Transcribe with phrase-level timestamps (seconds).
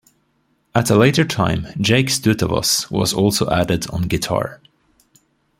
[0.73, 4.59] At a later time, Jake Stutevoss was also added on guitar.